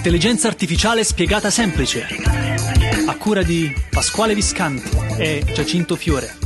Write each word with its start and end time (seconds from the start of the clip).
Intelligenza 0.00 0.48
artificiale 0.48 1.04
spiegata 1.04 1.50
semplice. 1.50 2.06
A 3.06 3.18
cura 3.18 3.42
di 3.42 3.70
Pasquale 3.90 4.34
Viscanti 4.34 4.96
e 5.18 5.44
Giacinto 5.52 5.94
Fiore. 5.94 6.38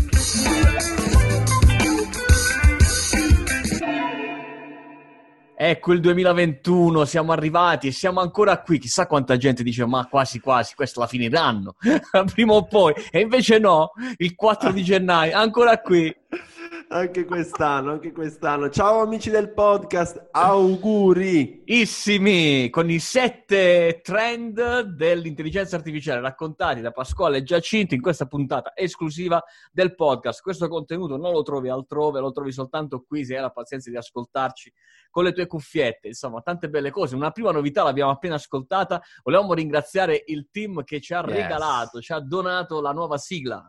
Ecco 5.56 5.92
il 5.92 6.00
2021, 6.00 7.04
siamo 7.04 7.30
arrivati 7.30 7.86
e 7.86 7.92
siamo 7.92 8.20
ancora 8.20 8.60
qui. 8.60 8.80
Chissà 8.80 9.06
quanta 9.06 9.36
gente 9.36 9.62
dice: 9.62 9.86
Ma 9.86 10.04
quasi 10.08 10.40
quasi, 10.40 10.74
questa 10.74 10.98
la 10.98 11.06
finiranno 11.06 11.76
prima 12.34 12.54
o 12.54 12.64
poi. 12.64 12.92
E 13.12 13.20
invece 13.20 13.60
no, 13.60 13.92
il 14.16 14.34
4 14.34 14.72
di 14.72 14.82
gennaio, 14.82 15.38
ancora 15.38 15.78
qui. 15.78 16.12
Anche 16.88 17.24
quest'anno, 17.24 17.92
anche 17.92 18.12
quest'anno. 18.12 18.68
Ciao 18.68 19.00
amici 19.00 19.30
del 19.30 19.52
podcast, 19.52 20.28
auguri! 20.30 21.62
Issimi, 21.64 22.68
con 22.70 22.88
i 22.88 22.98
sette 23.00 24.00
trend 24.02 24.80
dell'intelligenza 24.82 25.76
artificiale 25.76 26.20
raccontati 26.20 26.80
da 26.82 26.92
Pasquale 26.92 27.42
Giacinto 27.42 27.94
in 27.94 28.00
questa 28.00 28.26
puntata 28.26 28.76
esclusiva 28.76 29.42
del 29.72 29.94
podcast. 29.94 30.40
Questo 30.42 30.68
contenuto 30.68 31.16
non 31.16 31.32
lo 31.32 31.42
trovi 31.42 31.68
altrove, 31.68 32.20
lo 32.20 32.30
trovi 32.30 32.52
soltanto 32.52 33.02
qui 33.02 33.24
se 33.24 33.34
hai 33.36 33.40
la 33.42 33.50
pazienza 33.50 33.90
di 33.90 33.96
ascoltarci 33.96 34.72
con 35.10 35.24
le 35.24 35.32
tue 35.32 35.46
cuffiette. 35.46 36.08
Insomma, 36.08 36.42
tante 36.42 36.68
belle 36.68 36.90
cose. 36.90 37.16
Una 37.16 37.30
prima 37.32 37.50
novità 37.50 37.82
l'abbiamo 37.82 38.10
appena 38.12 38.34
ascoltata. 38.34 39.02
Volevamo 39.22 39.54
ringraziare 39.54 40.22
il 40.26 40.48
team 40.50 40.84
che 40.84 41.00
ci 41.00 41.12
ha 41.14 41.24
Yes. 41.26 41.34
regalato, 41.34 42.00
ci 42.00 42.12
ha 42.12 42.20
donato 42.20 42.80
la 42.80 42.92
nuova 42.92 43.16
sigla. 43.18 43.68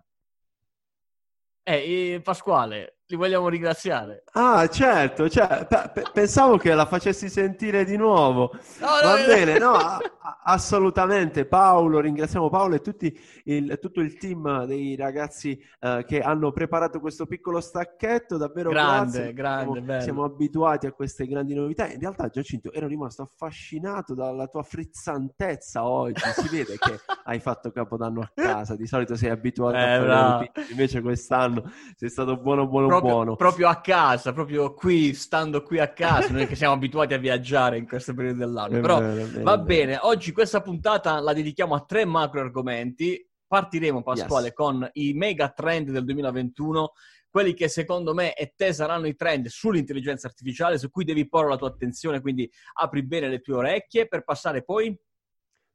Eh, 1.67 2.21
Pasquale, 2.23 2.99
li 3.07 3.15
vogliamo 3.15 3.49
ringraziare. 3.49 4.23
Ah, 4.33 4.67
certo, 4.67 5.29
cioè, 5.29 5.65
pe- 5.67 5.91
pe- 5.93 6.05
pensavo 6.11 6.57
che 6.57 6.73
la 6.73 6.85
facessi 6.87 7.29
sentire 7.29 7.85
di 7.85 7.97
nuovo. 7.97 8.49
No, 8.79 8.87
Va 9.03 9.19
no, 9.19 9.25
bene, 9.27 9.59
no, 9.59 9.73
a- 9.73 9.99
assolutamente. 10.45 11.45
Paolo, 11.45 11.99
ringraziamo 11.99 12.49
Paolo 12.49 12.75
e 12.75 12.81
tutti 12.81 13.15
il- 13.43 13.77
tutto 13.79 14.01
il 14.01 14.17
team 14.17 14.65
dei 14.65 14.95
ragazzi 14.95 15.55
eh, 15.79 16.03
che 16.07 16.21
hanno 16.21 16.51
preparato 16.51 16.99
questo 16.99 17.27
piccolo 17.27 17.61
stacchetto. 17.61 18.37
Davvero 18.37 18.71
Grande, 18.71 19.33
grazie. 19.33 19.33
grande, 19.33 19.81
Siamo, 19.83 20.01
siamo 20.01 20.23
abituati 20.23 20.87
a 20.87 20.91
queste 20.91 21.27
grandi 21.27 21.53
novità. 21.53 21.87
In 21.87 21.99
realtà, 21.99 22.27
Giacinto, 22.29 22.71
ero 22.73 22.87
rimasto 22.87 23.21
affascinato 23.21 24.15
dalla 24.15 24.47
tua 24.47 24.63
frizzantezza 24.63 25.85
oggi. 25.85 26.21
Si 26.33 26.47
vede 26.49 26.77
che 26.79 26.99
hai 27.25 27.39
fatto 27.39 27.71
capodanno 27.71 28.21
a 28.21 28.31
casa. 28.33 28.75
Di 28.75 28.87
solito 28.87 29.15
sei 29.15 29.29
abituato 29.29 29.75
Eh, 29.77 29.79
a 29.93 30.05
fare 30.05 30.51
invece 30.71 31.01
quest'anno 31.01 31.71
sei 31.95 32.09
stato 32.09 32.37
buono, 32.37 32.67
buono, 32.67 32.87
proprio, 32.99 33.13
buono. 33.13 33.35
proprio 33.35 33.67
a 33.67 33.79
casa, 33.81 34.33
proprio 34.33 34.73
qui, 34.73 35.13
stando 35.13 35.61
qui 35.63 35.79
a 35.79 35.91
casa, 35.93 36.31
noi 36.33 36.47
che 36.47 36.55
siamo 36.55 36.73
abituati 36.73 37.13
a 37.13 37.17
viaggiare 37.17 37.77
in 37.77 37.87
questo 37.87 38.13
periodo 38.13 38.39
dell'anno. 38.39 38.77
È 38.77 38.81
Però 38.81 38.99
vero, 38.99 39.43
va 39.43 39.55
vero. 39.55 39.63
bene, 39.63 39.97
oggi 40.01 40.31
questa 40.31 40.61
puntata 40.61 41.19
la 41.19 41.33
dedichiamo 41.33 41.75
a 41.75 41.81
tre 41.81 42.05
macro 42.05 42.41
argomenti. 42.41 43.27
Partiremo, 43.47 44.01
Pasquale, 44.01 44.45
Yes. 44.47 44.55
con 44.55 44.89
i 44.93 45.13
mega 45.13 45.49
trend 45.49 45.91
del 45.91 46.03
2021, 46.03 46.93
quelli 47.29 47.53
che 47.53 47.67
secondo 47.67 48.13
me 48.13 48.33
e 48.33 48.53
te 48.55 48.73
saranno 48.73 49.05
i 49.07 49.15
trend 49.15 49.47
sull'intelligenza 49.47 50.27
artificiale, 50.27 50.79
su 50.79 50.89
cui 50.89 51.03
devi 51.05 51.27
porre 51.29 51.49
la 51.49 51.55
tua 51.57 51.67
attenzione, 51.67 52.21
quindi 52.21 52.49
apri 52.73 53.05
bene 53.05 53.29
le 53.29 53.41
tue 53.41 53.55
orecchie 53.55 54.07
per 54.07 54.23
passare 54.23 54.63
poi... 54.63 54.97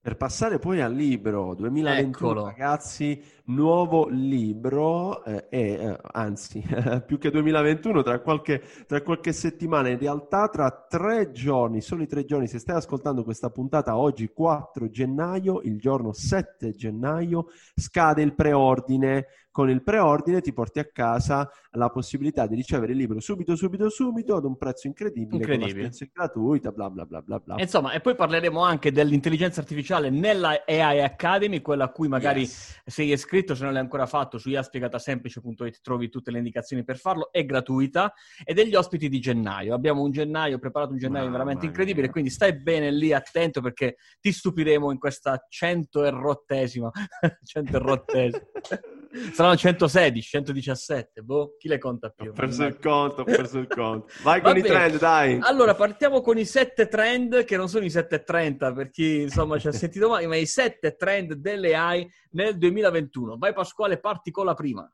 Per 0.03 0.17
passare 0.17 0.59
poi 0.59 0.81
al 0.81 0.95
libro 0.95 1.55
2021, 1.55 2.31
Eccolo. 2.31 2.47
ragazzi, 2.47 3.23
nuovo 3.49 4.09
libro, 4.09 5.23
eh, 5.27 5.45
e 5.51 5.73
eh, 5.73 5.99
anzi, 6.13 6.65
più 7.05 7.19
che 7.19 7.31
2021, 7.31 8.03
tra 8.03 8.19
qualche, 8.21 8.63
tra 8.87 9.03
qualche 9.03 9.35
settimana, 9.35 9.91
in 9.91 9.99
realtà 9.99 10.49
tra 10.49 10.87
tre 10.89 11.33
giorni, 11.33 11.83
soli 11.83 12.07
tre 12.07 12.25
giorni, 12.25 12.47
se 12.47 12.59
stai 12.59 12.77
ascoltando 12.77 13.25
questa 13.25 13.51
puntata 13.51 13.99
oggi, 13.99 14.31
4 14.33 14.89
gennaio, 14.89 15.61
il 15.65 15.79
giorno 15.79 16.15
7 16.15 16.71
gennaio, 16.71 17.49
scade 17.75 18.23
il 18.23 18.35
preordine. 18.35 19.27
Con 19.53 19.69
il 19.69 19.83
preordine 19.83 20.41
ti 20.41 20.53
porti 20.53 20.79
a 20.79 20.85
casa 20.85 21.51
la 21.73 21.89
possibilità 21.89 22.47
di 22.47 22.55
ricevere 22.55 22.93
il 22.93 22.99
libro 22.99 23.19
subito, 23.19 23.57
subito, 23.57 23.89
subito, 23.89 24.37
ad 24.37 24.45
un 24.45 24.57
prezzo 24.57 24.87
incredibile, 24.87 25.31
con 25.31 25.41
Incredibile. 25.41 25.71
spedizione 25.93 26.13
gratuita, 26.15 26.71
bla 26.71 26.89
bla 26.89 27.05
bla 27.05 27.21
bla 27.21 27.39
bla. 27.41 27.57
E 27.57 27.63
Insomma, 27.63 27.93
e 27.93 28.01
poi 28.01 28.15
parleremo 28.15 28.61
anche 28.63 28.93
dell'intelligenza 28.93 29.61
artificiale 29.61 30.09
nella 30.09 30.63
AI 30.67 31.01
Academy, 31.01 31.61
quella 31.63 31.85
a 31.85 31.89
cui 31.91 32.07
magari 32.07 32.43
Yes. 32.43 32.81
sei 32.87 33.11
iscritto, 33.11 33.57
se 33.57 33.65
non 33.65 33.73
l'hai 33.73 33.83
ancora 33.83 34.07
fatto, 34.07 34.39
su 34.39 34.49
iaspiegatasemplice.it 34.51 35.81
trovi 35.83 36.09
tutte 36.09 36.31
le 36.31 36.39
indicazioni 36.39 36.85
per 36.85 36.97
farlo, 36.99 37.33
è 37.33 37.45
gratuita, 37.45 38.13
e 38.45 38.55
degli 38.55 38.77
ospiti 38.77 39.09
di 39.09 39.19
gennaio. 39.19 39.75
Abbiamo 39.75 40.03
un 40.03 40.13
gennaio, 40.13 40.61
preparato 40.61 40.93
un 40.93 40.99
gennaio 40.99 41.25
Mamma 41.25 41.33
veramente 41.39 41.63
mia. 41.63 41.71
incredibile, 41.71 42.11
quindi 42.11 42.31
stai 42.31 42.55
bene 42.61 42.93
lì 42.93 43.13
attento 43.13 43.61
perché 43.61 43.97
ti 44.21 44.31
stupiremo 44.31 44.93
in 44.93 44.99
questa 44.99 45.45
cento 45.49 46.05
e 46.05 46.11
rottesima, 46.11 46.89
cento 47.43 47.77
e 47.77 47.79
rottesima. 47.81 48.43
Saranno 49.33 49.57
116, 49.57 50.29
117, 50.29 51.23
boh, 51.23 51.57
chi 51.59 51.67
le 51.67 51.79
conta 51.79 52.11
più? 52.11 52.31
Ho 52.31 52.33
perso 52.33 52.65
il 52.65 52.79
conto, 52.79 53.23
ho 53.23 53.25
perso 53.25 53.59
il 53.59 53.67
conto. 53.67 54.07
Vai 54.23 54.41
Va 54.41 54.49
con 54.51 54.59
i 54.59 54.63
bene. 54.63 54.75
trend, 54.75 54.99
dai. 54.99 55.39
Allora, 55.43 55.75
partiamo 55.75 56.21
con 56.21 56.39
i 56.39 56.45
sette 56.45 56.87
trend, 56.87 57.45
che 57.45 57.57
non 57.57 57.69
sono 57.69 57.85
i 57.85 57.89
7.30 57.89 58.75
per 58.75 58.91
chi 58.91 59.23
insomma 59.23 59.59
ci 59.59 59.67
ha 59.67 59.73
sentito 59.73 60.09
mai, 60.09 60.27
ma 60.29 60.37
i 60.37 60.47
sette 60.47 60.95
trend 60.95 61.35
delle 61.35 61.75
AI 61.75 62.09
nel 62.33 62.57
2021. 62.57 63.37
Vai 63.37 63.53
Pasquale, 63.53 63.99
parti 63.99 64.31
con 64.31 64.45
la 64.45 64.55
prima. 64.55 64.89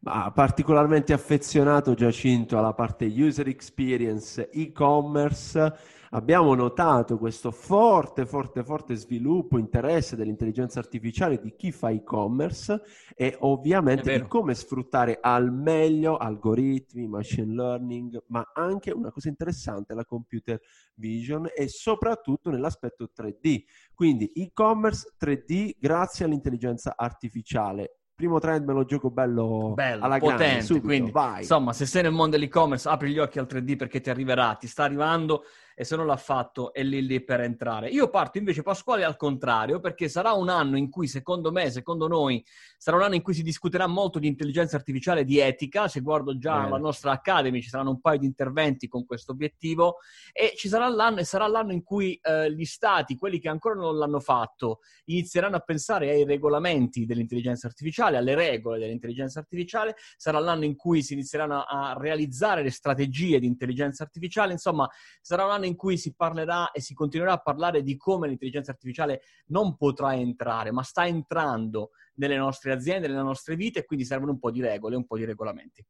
Ma 0.00 0.30
particolarmente 0.30 1.12
affezionato 1.12 1.94
Giacinto 1.94 2.56
alla 2.56 2.72
parte 2.72 3.04
user 3.06 3.48
experience 3.48 4.48
e-commerce. 4.50 5.96
Abbiamo 6.10 6.54
notato 6.54 7.18
questo 7.18 7.50
forte, 7.50 8.24
forte, 8.24 8.64
forte 8.64 8.94
sviluppo, 8.94 9.58
interesse 9.58 10.16
dell'intelligenza 10.16 10.78
artificiale 10.78 11.38
di 11.38 11.54
chi 11.54 11.70
fa 11.72 11.90
e-commerce 11.90 12.80
e 13.14 13.36
ovviamente 13.40 14.18
di 14.18 14.26
come 14.26 14.54
sfruttare 14.54 15.18
al 15.20 15.52
meglio 15.52 16.16
algoritmi, 16.16 17.08
machine 17.08 17.52
learning, 17.52 18.22
ma 18.28 18.52
anche 18.54 18.90
una 18.90 19.10
cosa 19.10 19.28
interessante, 19.28 19.92
la 19.92 20.06
computer 20.06 20.58
vision 20.94 21.46
e 21.54 21.68
soprattutto 21.68 22.48
nell'aspetto 22.50 23.10
3D. 23.14 23.64
Quindi 23.92 24.32
e-commerce 24.32 25.12
3D 25.20 25.72
grazie 25.78 26.24
all'intelligenza 26.24 26.94
artificiale. 26.96 27.98
Primo 28.18 28.40
trend 28.40 28.66
me 28.66 28.72
lo 28.72 28.84
gioco 28.84 29.10
bello, 29.10 29.74
Bello, 29.76 30.02
alla 30.04 30.18
grande, 30.18 30.42
potente, 30.42 30.64
subito, 30.64 30.86
quindi 30.86 31.10
vai. 31.12 31.38
insomma, 31.42 31.72
se 31.72 31.86
sei 31.86 32.02
nel 32.02 32.10
mondo 32.10 32.34
dell'e-commerce, 32.34 32.88
apri 32.88 33.12
gli 33.12 33.18
occhi 33.20 33.38
al 33.38 33.46
3D 33.48 33.76
perché 33.76 34.00
ti 34.00 34.10
arriverà, 34.10 34.56
ti 34.58 34.66
sta 34.66 34.82
arrivando 34.82 35.44
e 35.80 35.84
se 35.84 35.94
non 35.94 36.06
l'ha 36.06 36.16
fatto 36.16 36.72
è 36.72 36.82
lì 36.82 37.06
lì 37.06 37.22
per 37.22 37.40
entrare. 37.40 37.88
Io 37.88 38.10
parto 38.10 38.36
invece 38.36 38.62
Pasquale 38.62 39.04
al 39.04 39.16
contrario 39.16 39.78
perché 39.78 40.08
sarà 40.08 40.32
un 40.32 40.48
anno 40.48 40.76
in 40.76 40.90
cui 40.90 41.06
secondo 41.06 41.52
me, 41.52 41.70
secondo 41.70 42.08
noi, 42.08 42.44
sarà 42.76 42.96
un 42.96 43.04
anno 43.04 43.14
in 43.14 43.22
cui 43.22 43.32
si 43.32 43.44
discuterà 43.44 43.86
molto 43.86 44.18
di 44.18 44.26
intelligenza 44.26 44.74
artificiale 44.74 45.20
e 45.20 45.24
di 45.24 45.38
etica, 45.38 45.86
se 45.86 46.00
guardo 46.00 46.36
già 46.36 46.56
Bene. 46.56 46.70
la 46.70 46.78
nostra 46.78 47.12
Academy 47.12 47.62
ci 47.62 47.68
saranno 47.68 47.90
un 47.90 48.00
paio 48.00 48.18
di 48.18 48.26
interventi 48.26 48.88
con 48.88 49.06
questo 49.06 49.30
obiettivo 49.30 49.98
e 50.32 50.54
ci 50.56 50.66
sarà 50.66 50.88
l'anno 50.88 51.20
e 51.20 51.24
sarà 51.24 51.46
l'anno 51.46 51.70
in 51.70 51.84
cui 51.84 52.18
eh, 52.20 52.52
gli 52.52 52.64
stati, 52.64 53.16
quelli 53.16 53.38
che 53.38 53.48
ancora 53.48 53.76
non 53.76 53.96
l'hanno 53.98 54.18
fatto, 54.18 54.80
inizieranno 55.04 55.54
a 55.54 55.60
pensare 55.60 56.10
ai 56.10 56.24
regolamenti 56.24 57.06
dell'intelligenza 57.06 57.68
artificiale, 57.68 58.16
alle 58.16 58.34
regole 58.34 58.80
dell'intelligenza 58.80 59.38
artificiale, 59.38 59.94
sarà 60.16 60.40
l'anno 60.40 60.64
in 60.64 60.74
cui 60.74 61.04
si 61.04 61.12
inizieranno 61.12 61.62
a 61.62 61.94
realizzare 61.96 62.64
le 62.64 62.70
strategie 62.70 63.38
di 63.38 63.46
intelligenza 63.46 64.02
artificiale, 64.02 64.50
insomma 64.50 64.88
sarà 65.20 65.44
un 65.44 65.52
anno 65.52 65.66
in 65.68 65.76
cui 65.76 65.96
si 65.96 66.14
parlerà 66.14 66.72
e 66.72 66.80
si 66.80 66.94
continuerà 66.94 67.34
a 67.34 67.38
parlare 67.38 67.82
di 67.82 67.96
come 67.96 68.26
l'intelligenza 68.26 68.72
artificiale 68.72 69.22
non 69.46 69.76
potrà 69.76 70.14
entrare, 70.16 70.72
ma 70.72 70.82
sta 70.82 71.06
entrando 71.06 71.90
nelle 72.14 72.36
nostre 72.36 72.72
aziende, 72.72 73.06
nelle 73.06 73.22
nostre 73.22 73.54
vite 73.54 73.80
e 73.80 73.84
quindi 73.84 74.04
servono 74.04 74.32
un 74.32 74.38
po' 74.38 74.50
di 74.50 74.60
regole, 74.60 74.96
un 74.96 75.06
po' 75.06 75.16
di 75.16 75.24
regolamenti. 75.24 75.84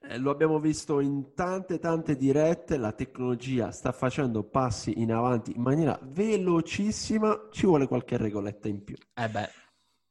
Eh, 0.00 0.18
lo 0.18 0.30
abbiamo 0.30 0.60
visto 0.60 1.00
in 1.00 1.34
tante 1.34 1.78
tante 1.78 2.16
dirette, 2.16 2.76
la 2.76 2.92
tecnologia 2.92 3.72
sta 3.72 3.90
facendo 3.92 4.44
passi 4.44 5.00
in 5.00 5.12
avanti 5.12 5.54
in 5.56 5.62
maniera 5.62 5.98
velocissima, 6.02 7.48
ci 7.50 7.66
vuole 7.66 7.88
qualche 7.88 8.16
regoletta 8.16 8.68
in 8.68 8.84
più. 8.84 8.96
Eh 9.14 9.28
beh, 9.28 9.48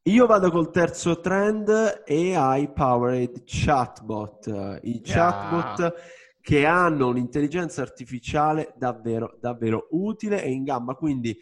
Io 0.07 0.25
vado 0.25 0.51
col 0.51 0.71
terzo 0.71 1.19
trend, 1.19 1.69
AI 2.05 2.71
powered 2.71 3.43
chatbot, 3.45 4.79
i 4.83 5.01
chatbot 5.01 5.93
che 6.47 6.65
hanno 6.65 7.09
un'intelligenza 7.09 7.81
artificiale 7.81 8.73
davvero 8.77 9.37
davvero 9.41 9.89
utile 9.91 10.41
e 10.41 10.49
in 10.49 10.63
gamba, 10.63 10.93
quindi 10.93 11.37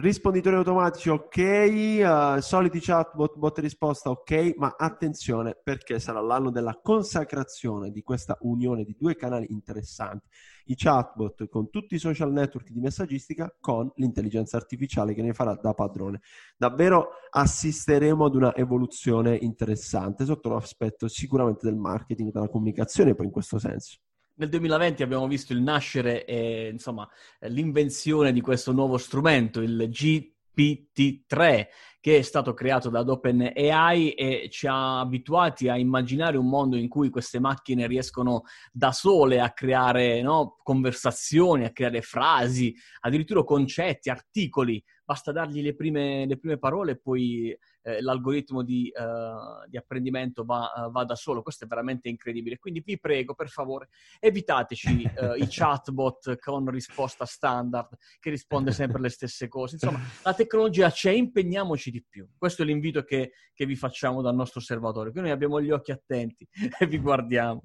Risponditori 0.00 0.54
automatici 0.54 1.08
ok, 1.08 1.36
eh, 1.38 2.36
soliti 2.40 2.78
chatbot, 2.78 3.36
bot 3.36 3.58
risposta 3.58 4.10
ok, 4.10 4.54
ma 4.56 4.76
attenzione 4.78 5.58
perché 5.60 5.98
sarà 5.98 6.20
l'anno 6.20 6.50
della 6.52 6.78
consacrazione 6.80 7.90
di 7.90 8.02
questa 8.02 8.36
unione 8.42 8.84
di 8.84 8.94
due 8.96 9.16
canali 9.16 9.46
interessanti, 9.50 10.28
i 10.66 10.76
chatbot 10.76 11.48
con 11.48 11.68
tutti 11.70 11.96
i 11.96 11.98
social 11.98 12.30
network 12.30 12.70
di 12.70 12.78
messaggistica 12.78 13.52
con 13.58 13.90
l'intelligenza 13.96 14.56
artificiale 14.56 15.14
che 15.14 15.22
ne 15.22 15.32
farà 15.32 15.54
da 15.54 15.74
padrone. 15.74 16.20
Davvero 16.56 17.08
assisteremo 17.30 18.26
ad 18.26 18.36
una 18.36 18.54
evoluzione 18.54 19.34
interessante 19.34 20.24
sotto 20.24 20.48
l'aspetto 20.50 21.08
sicuramente 21.08 21.66
del 21.66 21.76
marketing, 21.76 22.30
della 22.30 22.48
comunicazione 22.48 23.16
poi 23.16 23.26
in 23.26 23.32
questo 23.32 23.58
senso. 23.58 23.98
Nel 24.38 24.48
2020 24.48 25.02
abbiamo 25.02 25.26
visto 25.26 25.52
il 25.52 25.60
nascere 25.60 26.24
e 26.24 26.68
insomma 26.72 27.08
l'invenzione 27.40 28.32
di 28.32 28.40
questo 28.40 28.72
nuovo 28.72 28.96
strumento, 28.96 29.60
il 29.60 29.88
GPT-3, 29.90 31.66
che 32.00 32.18
è 32.18 32.22
stato 32.22 32.54
creato 32.54 32.88
da 32.88 33.00
OpenAI 33.00 34.12
e 34.12 34.48
ci 34.50 34.68
ha 34.68 35.00
abituati 35.00 35.68
a 35.68 35.76
immaginare 35.76 36.36
un 36.36 36.48
mondo 36.48 36.76
in 36.76 36.88
cui 36.88 37.10
queste 37.10 37.40
macchine 37.40 37.88
riescono 37.88 38.44
da 38.72 38.92
sole 38.92 39.40
a 39.40 39.52
creare 39.52 40.22
no, 40.22 40.56
conversazioni, 40.62 41.64
a 41.64 41.72
creare 41.72 42.00
frasi, 42.00 42.72
addirittura 43.00 43.42
concetti, 43.42 44.08
articoli 44.08 44.82
basta 45.08 45.32
dargli 45.32 45.62
le 45.62 45.74
prime, 45.74 46.26
le 46.26 46.36
prime 46.36 46.58
parole 46.58 46.92
e 46.92 46.98
poi 46.98 47.58
eh, 47.80 48.02
l'algoritmo 48.02 48.62
di, 48.62 48.92
uh, 48.94 49.66
di 49.66 49.78
apprendimento 49.78 50.44
va, 50.44 50.70
uh, 50.76 50.90
va, 50.90 51.04
da 51.04 51.14
solo. 51.14 51.40
Questo 51.40 51.64
è 51.64 51.66
veramente 51.66 52.10
incredibile. 52.10 52.58
Quindi 52.58 52.82
vi 52.84 53.00
prego, 53.00 53.32
per 53.32 53.48
favore, 53.48 53.88
evitateci 54.20 55.10
uh, 55.16 55.42
i 55.42 55.46
chatbot 55.48 56.38
con 56.38 56.68
risposta 56.68 57.24
standard 57.24 57.96
che 58.20 58.28
risponde 58.28 58.70
sempre 58.72 59.00
le 59.00 59.08
stesse 59.08 59.48
cose. 59.48 59.76
Insomma, 59.76 59.98
la 60.22 60.34
tecnologia 60.34 60.90
c'è, 60.90 61.12
impegniamoci 61.12 61.90
di 61.90 62.04
più. 62.06 62.28
Questo 62.36 62.60
è 62.60 62.66
l'invito 62.66 63.02
che, 63.02 63.32
che 63.54 63.64
vi 63.64 63.76
facciamo 63.76 64.20
dal 64.20 64.34
nostro 64.34 64.60
osservatorio, 64.60 65.10
che 65.10 65.22
noi 65.22 65.30
abbiamo 65.30 65.58
gli 65.62 65.70
occhi 65.70 65.90
attenti 65.90 66.46
e 66.78 66.86
vi 66.86 66.98
guardiamo. 66.98 67.62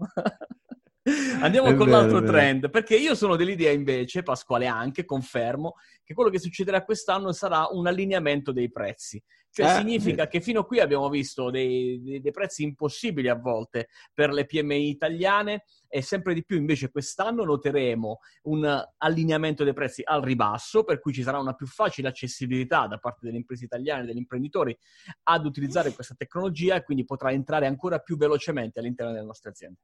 Andiamo 1.41 1.67
è 1.67 1.75
con 1.75 1.87
vero, 1.87 1.99
l'altro 1.99 2.23
trend, 2.23 2.69
perché 2.69 2.95
io 2.95 3.13
sono 3.13 3.35
dell'idea 3.35 3.71
invece, 3.71 4.23
Pasquale 4.23 4.67
anche, 4.67 5.03
confermo, 5.03 5.73
che 6.01 6.13
quello 6.13 6.29
che 6.29 6.39
succederà 6.39 6.85
quest'anno 6.85 7.33
sarà 7.33 7.67
un 7.71 7.87
allineamento 7.87 8.53
dei 8.53 8.71
prezzi. 8.71 9.21
Cioè 9.49 9.65
eh, 9.65 9.69
significa 9.75 10.23
eh. 10.23 10.27
che 10.29 10.39
fino 10.39 10.61
a 10.61 10.65
qui 10.65 10.79
abbiamo 10.79 11.09
visto 11.09 11.51
dei, 11.51 12.01
dei, 12.01 12.21
dei, 12.21 12.31
prezzi 12.31 12.63
impossibili 12.63 13.27
a 13.27 13.35
volte 13.35 13.89
per 14.13 14.31
le 14.31 14.45
PMI 14.45 14.89
italiane 14.89 15.65
e 15.89 16.01
sempre 16.01 16.33
di 16.33 16.43
più 16.43 16.57
invece 16.57 16.89
quest'anno 16.89 17.43
noteremo 17.43 18.19
un 18.43 18.83
allineamento 18.97 19.63
dei 19.63 19.73
prezzi 19.73 20.01
al 20.03 20.21
ribasso, 20.21 20.85
per 20.85 20.99
cui 20.99 21.13
ci 21.13 21.21
sarà 21.21 21.37
una 21.37 21.53
più 21.53 21.67
facile 21.67 22.07
accessibilità 22.07 22.87
da 22.87 22.97
parte 22.97 23.25
delle 23.25 23.37
imprese 23.37 23.65
italiane, 23.65 24.05
degli 24.05 24.17
imprenditori 24.17 24.75
ad 25.23 25.45
utilizzare 25.45 25.93
questa 25.93 26.15
tecnologia 26.17 26.75
e 26.75 26.83
quindi 26.83 27.03
potrà 27.03 27.31
entrare 27.31 27.67
ancora 27.67 27.99
più 27.99 28.17
velocemente 28.17 28.79
all'interno 28.79 29.11
delle 29.11 29.25
nostre 29.25 29.51
aziende. 29.51 29.79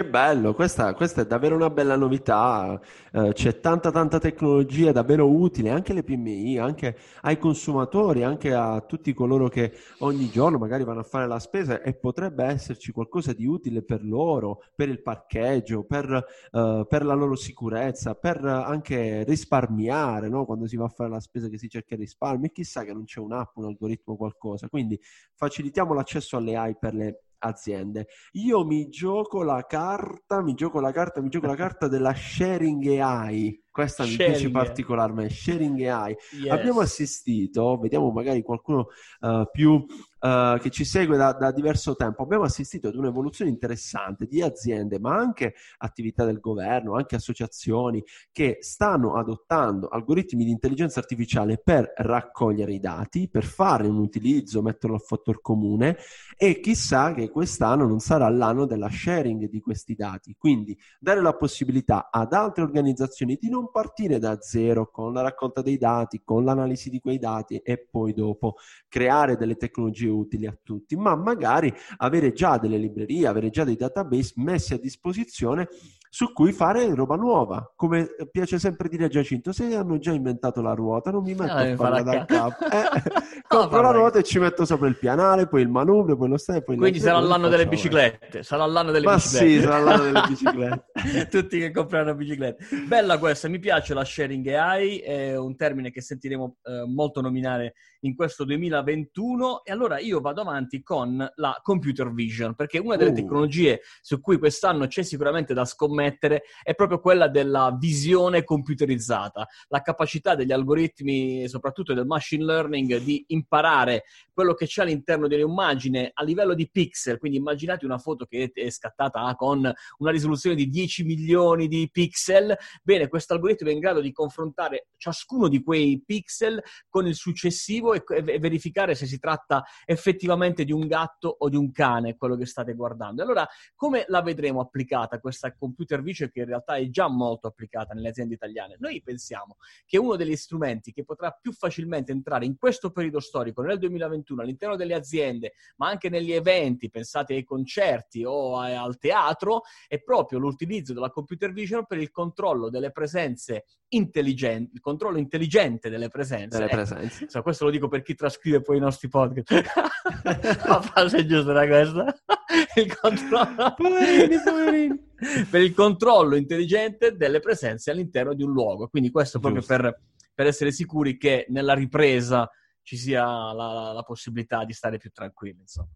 Che 0.00 0.08
bello, 0.08 0.54
questa, 0.54 0.94
questa, 0.94 1.20
è 1.20 1.26
davvero 1.26 1.56
una 1.56 1.68
bella 1.68 1.94
novità. 1.94 2.80
Eh, 3.12 3.32
c'è 3.34 3.60
tanta 3.60 3.90
tanta 3.90 4.18
tecnologia 4.18 4.92
davvero 4.92 5.28
utile 5.30 5.68
anche 5.68 5.92
alle 5.92 6.02
PMI, 6.02 6.56
anche 6.58 6.96
ai 7.20 7.36
consumatori, 7.36 8.22
anche 8.22 8.54
a 8.54 8.80
tutti 8.80 9.12
coloro 9.12 9.48
che 9.48 9.74
ogni 9.98 10.30
giorno 10.30 10.56
magari 10.56 10.84
vanno 10.84 11.00
a 11.00 11.02
fare 11.02 11.26
la 11.26 11.38
spesa 11.38 11.82
e 11.82 11.92
potrebbe 11.92 12.44
esserci 12.44 12.92
qualcosa 12.92 13.34
di 13.34 13.44
utile 13.44 13.82
per 13.82 14.02
loro, 14.02 14.62
per 14.74 14.88
il 14.88 15.02
parcheggio, 15.02 15.84
per, 15.84 16.10
eh, 16.50 16.86
per 16.88 17.04
la 17.04 17.14
loro 17.14 17.36
sicurezza, 17.36 18.14
per 18.14 18.42
anche 18.42 19.22
risparmiare, 19.24 20.30
no? 20.30 20.46
quando 20.46 20.66
si 20.66 20.76
va 20.76 20.86
a 20.86 20.88
fare 20.88 21.10
la 21.10 21.20
spesa 21.20 21.48
che 21.48 21.58
si 21.58 21.68
cerca 21.68 21.94
risparmio 21.94 22.46
e 22.46 22.52
chissà 22.52 22.84
che 22.84 22.94
non 22.94 23.04
c'è 23.04 23.20
un'app, 23.20 23.54
un 23.56 23.66
algoritmo, 23.66 24.16
qualcosa. 24.16 24.66
Quindi 24.70 24.98
facilitiamo 25.34 25.92
l'accesso 25.92 26.38
alle 26.38 26.56
AI 26.56 26.74
per 26.78 26.94
le 26.94 27.24
aziende. 27.40 28.06
Io 28.32 28.64
mi 28.64 28.88
gioco 28.88 29.42
la 29.42 29.64
carta, 29.66 30.42
mi 30.42 30.54
gioco 30.54 30.80
la 30.80 30.92
carta, 30.92 31.20
mi 31.20 31.28
gioco 31.28 31.46
la 31.46 31.56
carta 31.56 31.88
della 31.88 32.14
sharing 32.14 32.86
AI. 33.00 33.62
Questa 33.70 34.04
mi 34.04 34.16
piace 34.16 34.50
particolarmente, 34.50 35.32
sharing 35.32 35.80
AI. 35.86 36.16
Yes. 36.42 36.50
Abbiamo 36.50 36.80
assistito, 36.80 37.78
vediamo 37.78 38.10
magari 38.10 38.42
qualcuno 38.42 38.88
uh, 39.20 39.48
più 39.50 39.72
uh, 40.20 40.58
che 40.58 40.70
ci 40.70 40.84
segue 40.84 41.16
da, 41.16 41.32
da, 41.32 41.52
diverso 41.52 41.94
tempo, 41.94 42.22
abbiamo 42.22 42.44
assistito 42.44 42.88
ad 42.88 42.96
un'evoluzione 42.96 43.50
interessante 43.50 44.26
di 44.26 44.42
aziende, 44.42 44.98
ma 44.98 45.16
anche 45.16 45.54
attività 45.78 46.24
del 46.24 46.40
governo, 46.40 46.96
anche 46.96 47.14
associazioni 47.16 48.02
che 48.32 48.58
stanno 48.60 49.14
adottando 49.14 49.88
algoritmi 49.88 50.44
di 50.44 50.50
intelligenza 50.50 50.98
artificiale 51.00 51.60
per 51.62 51.92
raccogliere 51.96 52.72
i 52.72 52.80
dati, 52.80 53.28
per 53.28 53.44
fare 53.44 53.86
un 53.86 53.98
utilizzo, 53.98 54.62
metterlo 54.62 54.96
a 54.96 55.00
fattor 55.00 55.40
comune 55.40 55.96
e 56.36 56.60
chissà 56.60 57.12
che 57.12 57.30
quest'anno 57.30 57.86
non 57.86 58.00
sarà 58.00 58.28
l'anno 58.28 58.66
della 58.66 58.90
sharing 58.90 59.48
di 59.48 59.60
questi 59.60 59.94
dati. 59.94 60.34
Quindi 60.36 60.76
dare 60.98 61.20
la 61.20 61.34
possibilità 61.34 62.08
ad 62.10 62.32
altre 62.32 62.62
organizzazioni 62.62 63.36
di 63.40 63.48
non 63.48 63.59
non 63.60 63.70
partire 63.70 64.18
da 64.18 64.40
zero 64.40 64.90
con 64.90 65.12
la 65.12 65.20
raccolta 65.20 65.60
dei 65.60 65.76
dati, 65.76 66.22
con 66.24 66.44
l'analisi 66.44 66.88
di 66.88 66.98
quei 66.98 67.18
dati 67.18 67.58
e 67.58 67.78
poi 67.78 68.14
dopo 68.14 68.56
creare 68.88 69.36
delle 69.36 69.56
tecnologie 69.56 70.08
utili 70.08 70.46
a 70.46 70.56
tutti, 70.62 70.96
ma 70.96 71.14
magari 71.14 71.72
avere 71.98 72.32
già 72.32 72.56
delle 72.56 72.78
librerie, 72.78 73.26
avere 73.26 73.50
già 73.50 73.64
dei 73.64 73.76
database 73.76 74.32
messi 74.36 74.72
a 74.72 74.78
disposizione 74.78 75.68
su 76.12 76.32
cui 76.32 76.50
fare 76.50 76.92
roba 76.92 77.14
nuova. 77.14 77.72
Come 77.76 78.08
piace 78.32 78.58
sempre 78.58 78.88
dire 78.88 79.04
a 79.04 79.08
Giacinto, 79.08 79.52
se 79.52 79.72
hanno 79.76 79.98
già 79.98 80.10
inventato 80.10 80.60
la 80.60 80.74
ruota, 80.74 81.12
non 81.12 81.22
mi 81.22 81.34
metto 81.34 81.52
ah, 81.52 81.60
a 81.60 81.76
farla 81.76 82.02
dal 82.02 82.26
capo. 82.26 82.64
Eh, 82.64 83.42
compro 83.46 83.80
no, 83.80 83.82
la 83.82 83.90
ruota 83.92 84.18
e 84.18 84.24
ci 84.24 84.40
metto 84.40 84.64
sopra 84.64 84.88
il 84.88 84.98
pianale, 84.98 85.46
poi 85.46 85.62
il 85.62 85.68
manubrio, 85.68 86.16
poi 86.16 86.28
lo 86.28 86.36
stai, 86.36 86.64
poi 86.64 86.76
Quindi 86.76 86.98
sarà 86.98 87.20
l'anno 87.20 87.48
delle 87.48 87.68
biciclette, 87.68 88.42
sarà 88.42 88.66
l'anno 88.66 88.90
delle 88.90 89.06
Ma 89.06 89.14
biciclette. 89.14 89.48
sì, 89.48 89.60
sarà 89.60 89.78
l'anno 89.78 90.02
delle 90.02 90.22
biciclette. 90.26 91.28
Tutti 91.30 91.58
che 91.60 91.70
compreranno 91.70 92.14
biciclette. 92.16 92.66
Bella 92.88 93.16
questa, 93.18 93.48
mi 93.48 93.60
piace 93.60 93.94
la 93.94 94.04
sharing 94.04 94.48
AI, 94.48 94.98
è 94.98 95.38
un 95.38 95.54
termine 95.54 95.92
che 95.92 96.00
sentiremo 96.00 96.56
eh, 96.64 96.84
molto 96.88 97.20
nominare 97.20 97.74
in 98.00 98.16
questo 98.16 98.44
2021 98.44 99.62
e 99.62 99.70
allora 99.70 100.00
io 100.00 100.20
vado 100.20 100.40
avanti 100.40 100.82
con 100.82 101.30
la 101.36 101.60
computer 101.62 102.12
vision, 102.12 102.56
perché 102.56 102.78
una 102.78 102.96
delle 102.96 103.10
uh. 103.10 103.14
tecnologie 103.14 103.80
su 104.00 104.20
cui 104.20 104.38
quest'anno 104.38 104.88
c'è 104.88 105.02
sicuramente 105.02 105.54
da 105.54 105.64
scommettere 105.64 105.98
scommettere 106.00 106.44
è 106.62 106.74
proprio 106.74 107.00
quella 107.00 107.28
della 107.28 107.76
visione 107.78 108.44
computerizzata, 108.44 109.46
la 109.68 109.82
capacità 109.82 110.34
degli 110.34 110.52
algoritmi, 110.52 111.46
soprattutto 111.48 111.92
del 111.92 112.06
machine 112.06 112.44
learning, 112.44 112.98
di 112.98 113.24
imparare 113.28 114.04
quello 114.32 114.54
che 114.54 114.66
c'è 114.66 114.82
all'interno 114.82 115.28
dell'immagine 115.28 116.10
a 116.14 116.24
livello 116.24 116.54
di 116.54 116.68
pixel. 116.70 117.18
Quindi 117.18 117.38
immaginate 117.38 117.84
una 117.84 117.98
foto 117.98 118.24
che 118.24 118.50
è 118.52 118.70
scattata 118.70 119.34
con 119.36 119.70
una 119.98 120.10
risoluzione 120.10 120.56
di 120.56 120.68
10 120.68 121.04
milioni 121.04 121.68
di 121.68 121.88
pixel. 121.92 122.56
Bene, 122.82 123.08
questo 123.08 123.34
algoritmo 123.34 123.68
è 123.68 123.72
in 123.72 123.80
grado 123.80 124.00
di 124.00 124.12
confrontare 124.12 124.88
ciascuno 124.96 125.48
di 125.48 125.62
quei 125.62 126.02
pixel 126.04 126.62
con 126.88 127.06
il 127.06 127.14
successivo 127.14 127.92
e, 127.92 128.02
e 128.08 128.38
verificare 128.38 128.94
se 128.94 129.06
si 129.06 129.18
tratta 129.18 129.64
effettivamente 129.84 130.64
di 130.64 130.72
un 130.72 130.86
gatto 130.86 131.36
o 131.38 131.48
di 131.48 131.56
un 131.56 131.70
cane, 131.70 132.16
quello 132.16 132.36
che 132.36 132.46
state 132.46 132.74
guardando. 132.74 133.22
Allora, 133.22 133.46
come 133.74 134.04
la 134.08 134.22
vedremo 134.22 134.60
applicata 134.60 135.20
questa 135.20 135.54
computer 135.54 135.89
computer 135.90 136.30
che 136.30 136.40
in 136.40 136.46
realtà 136.46 136.76
è 136.76 136.88
già 136.88 137.08
molto 137.08 137.48
applicata 137.48 137.94
nelle 137.94 138.08
aziende 138.08 138.34
italiane. 138.34 138.76
Noi 138.78 139.02
pensiamo 139.02 139.56
che 139.86 139.98
uno 139.98 140.16
degli 140.16 140.36
strumenti 140.36 140.92
che 140.92 141.04
potrà 141.04 141.30
più 141.30 141.52
facilmente 141.52 142.12
entrare 142.12 142.44
in 142.44 142.56
questo 142.56 142.90
periodo 142.90 143.20
storico, 143.20 143.62
nel 143.62 143.78
2021, 143.78 144.42
all'interno 144.42 144.76
delle 144.76 144.94
aziende, 144.94 145.52
ma 145.76 145.88
anche 145.88 146.08
negli 146.08 146.32
eventi, 146.32 146.90
pensate 146.90 147.34
ai 147.34 147.44
concerti 147.44 148.24
o 148.24 148.58
al 148.58 148.98
teatro, 148.98 149.62
è 149.88 150.00
proprio 150.00 150.38
l'utilizzo 150.38 150.92
della 150.92 151.10
computer 151.10 151.52
vision 151.52 151.86
per 151.86 151.98
il 151.98 152.10
controllo 152.10 152.70
delle 152.70 152.90
presenze 152.90 153.64
intelligenti, 153.88 154.74
il 154.74 154.80
controllo 154.80 155.18
intelligente 155.18 155.88
delle 155.90 156.08
presenze. 156.08 156.58
Delle 156.58 156.70
presenze. 156.70 157.26
Eh, 157.32 157.42
questo 157.42 157.64
lo 157.64 157.70
dico 157.70 157.88
per 157.88 158.02
chi 158.02 158.14
trascrive 158.14 158.60
poi 158.60 158.76
i 158.76 158.80
nostri 158.80 159.08
podcast. 159.08 159.50
La 160.22 160.80
frase 160.80 161.26
giusta 161.26 161.50
era 161.50 161.66
questa. 161.66 162.14
il 162.76 162.96
controllo... 162.96 163.74
Poverini, 163.76 164.40
poverini 164.42 165.09
per 165.50 165.60
il 165.60 165.74
controllo 165.74 166.36
intelligente 166.36 167.16
delle 167.16 167.40
presenze 167.40 167.90
all'interno 167.90 168.34
di 168.34 168.42
un 168.42 168.52
luogo. 168.52 168.88
Quindi 168.88 169.10
questo 169.10 169.38
proprio 169.38 169.62
per, 169.62 170.00
per, 170.34 170.46
essere 170.46 170.72
sicuri 170.72 171.16
che 171.16 171.46
nella 171.48 171.74
ripresa 171.74 172.50
ci 172.82 172.96
sia 172.96 173.24
la, 173.24 173.92
la 173.92 174.02
possibilità 174.02 174.64
di 174.64 174.72
stare 174.72 174.98
più 174.98 175.10
tranquilli, 175.10 175.60
insomma. 175.60 175.90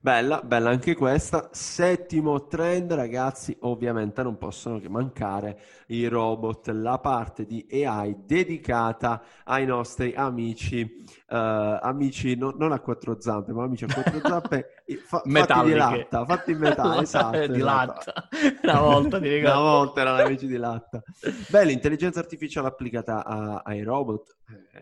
Bella, 0.00 0.40
bella 0.42 0.70
anche 0.70 0.94
questa. 0.94 1.48
Settimo 1.50 2.46
trend, 2.46 2.92
ragazzi, 2.92 3.56
ovviamente 3.62 4.22
non 4.22 4.38
possono 4.38 4.78
che 4.78 4.88
mancare 4.88 5.60
i 5.88 6.06
robot, 6.06 6.68
la 6.68 7.00
parte 7.00 7.44
di 7.44 7.66
AI 7.84 8.16
dedicata 8.24 9.20
ai 9.42 9.66
nostri 9.66 10.14
amici, 10.14 10.82
uh, 10.82 11.34
amici 11.34 12.36
no, 12.36 12.54
non 12.56 12.70
a 12.70 12.78
quattro 12.78 13.20
zampe, 13.20 13.52
ma 13.52 13.64
amici 13.64 13.84
a 13.84 13.92
quattro 13.92 14.20
zampe 14.22 14.84
fa, 15.04 15.20
fatti 15.24 15.64
di 15.66 15.74
latta, 15.74 16.24
fatti 16.24 16.52
in 16.52 16.58
metà, 16.58 17.00
esatto. 17.02 17.36
di 17.50 17.58
esatto. 17.58 17.62
latta, 17.62 18.28
una 18.62 18.80
volta 18.80 19.18
ti 19.20 19.28
ricordo. 19.28 19.58
Una 19.58 19.70
volta 19.70 20.00
erano 20.00 20.22
amici 20.22 20.46
di 20.46 20.56
latta. 20.56 21.02
Beh, 21.50 21.64
l'intelligenza 21.64 22.20
artificiale 22.20 22.68
applicata 22.68 23.24
a, 23.24 23.62
ai 23.64 23.82
robot 23.82 24.36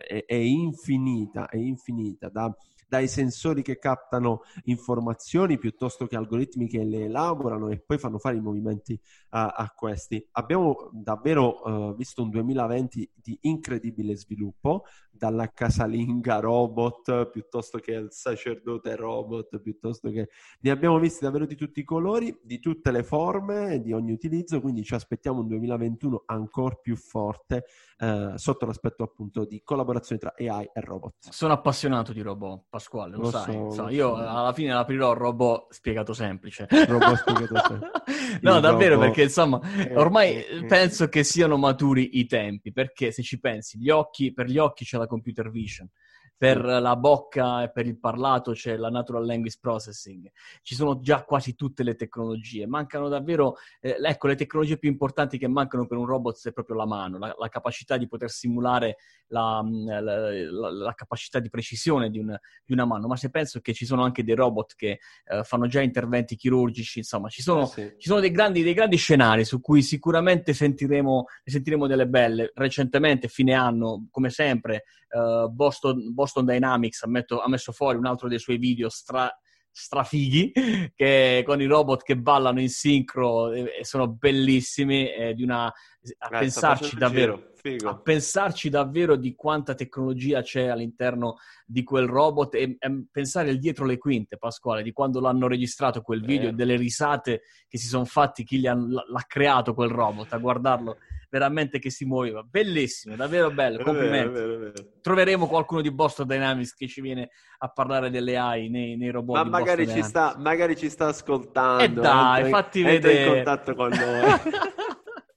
è, 0.07 0.25
è 0.27 0.35
infinita, 0.35 1.49
è 1.49 1.57
infinita, 1.57 2.29
da 2.29 2.55
dai 2.87 3.07
sensori 3.07 3.61
che 3.61 3.77
captano 3.77 4.41
informazioni 4.65 5.57
piuttosto 5.57 6.07
che 6.07 6.15
algoritmi 6.15 6.67
che 6.67 6.83
le 6.83 7.05
elaborano 7.05 7.69
e 7.69 7.79
poi 7.79 7.97
fanno 7.97 8.17
fare 8.17 8.37
i 8.37 8.41
movimenti 8.41 8.99
a, 9.29 9.47
a 9.47 9.71
questi. 9.75 10.25
Abbiamo 10.31 10.89
davvero 10.93 11.61
uh, 11.63 11.95
visto 11.95 12.23
un 12.23 12.29
2020 12.29 13.11
di 13.13 13.37
incredibile 13.41 14.15
sviluppo, 14.15 14.85
dalla 15.17 15.51
casalinga 15.51 16.39
robot 16.39 17.29
piuttosto 17.29 17.79
che 17.79 17.95
al 17.95 18.11
sacerdote 18.11 18.95
robot, 18.95 19.59
piuttosto 19.59 20.09
che 20.09 20.29
ne 20.61 20.71
abbiamo 20.71 20.99
visti 20.99 21.23
davvero 21.23 21.45
di 21.45 21.55
tutti 21.55 21.79
i 21.79 21.83
colori, 21.83 22.37
di 22.41 22.59
tutte 22.59 22.91
le 22.91 23.03
forme, 23.03 23.81
di 23.81 23.93
ogni 23.93 24.11
utilizzo, 24.11 24.61
quindi 24.61 24.83
ci 24.83 24.93
aspettiamo 24.93 25.39
un 25.39 25.47
2021 25.47 26.23
ancora 26.27 26.75
più 26.75 26.95
forte 26.95 27.65
eh, 27.97 28.33
sotto 28.35 28.65
l'aspetto 28.65 29.03
appunto 29.03 29.45
di 29.45 29.61
collaborazione 29.63 30.21
tra 30.21 30.33
AI 30.37 30.69
e 30.71 30.81
robot. 30.81 31.29
Sono 31.29 31.53
appassionato 31.53 32.13
di 32.13 32.21
robot, 32.21 32.65
Pasquale, 32.69 33.15
lo, 33.15 33.23
lo 33.23 33.31
sai. 33.31 33.53
So, 33.53 33.69
so. 33.71 33.89
Io 33.89 34.15
alla 34.15 34.53
fine 34.53 34.73
aprirò 34.73 35.13
robot 35.13 35.73
spiegato 35.73 36.13
semplice. 36.13 36.67
Robot 36.69 37.15
spiegato 37.15 37.55
semplice. 37.67 37.91
no, 38.41 38.55
Il 38.55 38.61
davvero, 38.61 38.95
robot... 38.95 39.07
perché 39.07 39.23
insomma, 39.23 39.59
ormai 39.95 40.43
penso 40.67 41.07
che 41.07 41.23
siano 41.23 41.57
maturi 41.57 42.19
i 42.19 42.25
tempi, 42.27 42.71
perché 42.71 43.11
se 43.11 43.23
ci 43.23 43.39
pensi, 43.39 43.79
gli 43.79 43.89
occhi, 43.89 44.31
per 44.31 44.45
gli 44.45 44.57
occhi 44.57 44.85
c'è 44.85 44.97
la 44.97 45.06
computer 45.07 45.49
vision 45.49 45.89
per 46.37 46.63
la 46.63 46.95
bocca 46.95 47.63
e 47.63 47.71
per 47.71 47.87
il 47.87 47.97
parlato 47.97 48.51
c'è 48.51 48.77
la 48.77 48.89
natural 48.89 49.25
language 49.25 49.57
processing, 49.59 50.29
ci 50.61 50.75
sono 50.75 50.99
già 50.99 51.23
quasi 51.23 51.55
tutte 51.55 51.81
le 51.81 51.95
tecnologie, 51.95 52.67
mancano 52.67 53.09
davvero, 53.09 53.55
eh, 53.81 53.97
ecco, 53.99 54.27
le 54.27 54.35
tecnologie 54.35 54.77
più 54.77 54.89
importanti 54.89 55.39
che 55.39 55.47
mancano 55.47 55.87
per 55.87 55.97
un 55.97 56.05
robot 56.05 56.47
è 56.47 56.53
proprio 56.53 56.75
la 56.75 56.85
mano, 56.85 57.17
la, 57.17 57.35
la 57.35 57.49
capacità 57.49 57.97
di 57.97 58.07
poter 58.07 58.29
simulare 58.29 58.97
la, 59.29 59.63
mm, 59.63 59.87
la, 59.87 60.71
la 60.71 60.93
capacità 60.93 61.39
di 61.39 61.49
precisione 61.49 62.11
di, 62.11 62.19
un, 62.19 62.37
di, 62.63 62.73
una 62.73 62.85
mano, 62.85 63.07
ma 63.07 63.15
se 63.15 63.31
penso 63.31 63.59
che 63.59 63.73
ci 63.73 63.85
sono 63.85 64.03
anche 64.03 64.23
dei 64.23 64.35
robot 64.35 64.75
che 64.75 64.99
eh, 65.25 65.43
fanno 65.43 65.65
già 65.67 65.81
interventi 65.81 66.35
chirurgici, 66.35 66.99
insomma, 66.99 67.29
ci 67.29 67.41
sono, 67.41 67.63
eh 67.63 67.67
sì. 67.67 67.93
ci 67.97 68.07
sono 68.09 68.19
dei, 68.19 68.31
grandi, 68.31 68.61
dei, 68.61 68.73
grandi, 68.73 68.97
scenari 68.97 69.43
su 69.43 69.59
cui 69.59 69.81
sicuramente 69.81 70.53
sentiremo, 70.53 71.25
sentiremo 71.43 71.87
delle 71.87 72.07
belle. 72.07 72.51
Recentemente, 72.53 73.27
fine 73.27 73.53
anno, 73.53 74.07
come 74.11 74.29
sempre, 74.29 74.83
uh, 75.17 75.49
Boston, 75.49 76.13
Boston, 76.13 76.45
Dynamics 76.45 77.03
ha, 77.03 77.07
metto, 77.07 77.39
ha, 77.39 77.49
messo 77.49 77.71
fuori 77.71 77.97
un 77.97 78.05
altro 78.05 78.27
dei 78.27 78.39
suoi 78.39 78.57
video 78.57 78.89
stra, 78.89 79.31
strafighi 79.71 80.51
che, 80.95 81.43
con 81.45 81.61
i 81.61 81.65
robot 81.65 82.03
che 82.03 82.17
ballano 82.17 82.59
in 82.59 82.69
sincro 82.69 83.51
e, 83.51 83.79
sono 83.81 84.07
bellissimi 84.07 85.11
eh, 85.11 85.33
di 85.33 85.43
una, 85.43 85.65
a 85.65 85.71
eh, 85.71 86.39
pensarci 86.39 86.95
davvero 86.97 87.51
Figo. 87.55 87.89
a 87.89 87.99
pensarci 87.99 88.69
davvero 88.69 89.15
di 89.15 89.35
quanta 89.35 89.75
tecnologia 89.75 90.41
c'è 90.41 90.67
all'interno 90.67 91.37
di 91.65 91.83
quel 91.83 92.07
robot 92.07 92.55
e, 92.55 92.77
e, 92.79 93.05
pensare 93.11 93.49
il 93.49 93.59
dietro 93.59 93.85
le 93.85 93.97
quinte, 93.97 94.37
Pasquale, 94.37 94.83
di 94.83 94.91
quando 94.91 95.19
l'hanno 95.19 95.47
registrato 95.47 96.01
quel 96.01 96.21
video 96.23 96.49
e 96.49 96.51
eh. 96.51 96.55
delle 96.55 96.75
risate 96.75 97.41
che 97.67 97.77
si 97.77 97.87
sono 97.87 98.05
fatti 98.05 98.43
chi 98.43 98.65
ha, 98.65 98.73
l'ha 98.73 99.25
creato 99.27 99.73
quel 99.73 99.89
robot, 99.89 100.33
a 100.33 100.37
guardarlo 100.37 100.97
veramente 101.29 101.79
che 101.79 101.89
si 101.89 102.05
muoveva. 102.05 102.43
Bellissimo, 102.43 103.15
davvero 103.15 103.51
bello, 103.51 103.83
complimenti. 103.83 104.33
Vero, 104.33 104.47
vero, 104.47 104.59
vero. 104.59 104.73
Troveremo 105.01 105.47
qualcuno 105.47 105.81
di 105.81 105.91
Boston 105.91 106.27
Dynamics 106.27 106.73
che 106.73 106.87
ci 106.87 107.01
viene 107.01 107.29
a 107.59 107.69
parlare 107.69 108.09
delle 108.09 108.37
AI 108.37 108.69
nei, 108.69 108.97
nei 108.97 109.09
robot. 109.09 109.35
Ma 109.35 109.43
magari 109.43 109.87
ci, 109.87 110.01
sta, 110.03 110.35
magari 110.37 110.75
ci, 110.75 110.89
sta, 110.89 111.07
ascoltando. 111.07 111.83
E 111.83 111.85
eh 111.85 111.89
dai, 111.89 112.43
entra, 112.43 112.57
fatti 112.57 112.81
vedere. 112.81 113.23
in 113.23 113.33
contatto 113.33 113.75
con 113.75 113.89
noi. 113.89 114.75